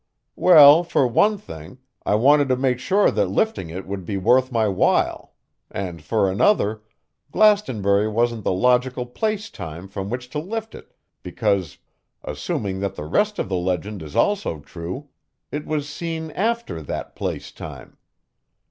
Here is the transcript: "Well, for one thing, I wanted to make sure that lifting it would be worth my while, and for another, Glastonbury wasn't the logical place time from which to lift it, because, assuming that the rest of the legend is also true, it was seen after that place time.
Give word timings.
"Well, 0.35 0.83
for 0.83 1.05
one 1.07 1.37
thing, 1.37 1.77
I 2.07 2.15
wanted 2.15 2.47
to 2.49 2.55
make 2.55 2.79
sure 2.79 3.11
that 3.11 3.27
lifting 3.27 3.69
it 3.69 3.85
would 3.85 4.03
be 4.03 4.17
worth 4.17 4.51
my 4.51 4.67
while, 4.67 5.35
and 5.69 6.01
for 6.01 6.27
another, 6.27 6.81
Glastonbury 7.31 8.07
wasn't 8.07 8.43
the 8.43 8.51
logical 8.51 9.05
place 9.05 9.51
time 9.51 9.87
from 9.87 10.09
which 10.09 10.27
to 10.31 10.39
lift 10.39 10.73
it, 10.73 10.95
because, 11.21 11.77
assuming 12.23 12.79
that 12.79 12.95
the 12.95 13.05
rest 13.05 13.37
of 13.37 13.47
the 13.47 13.57
legend 13.57 14.01
is 14.01 14.15
also 14.15 14.57
true, 14.61 15.09
it 15.51 15.67
was 15.67 15.87
seen 15.87 16.31
after 16.31 16.81
that 16.81 17.15
place 17.15 17.51
time. 17.51 17.97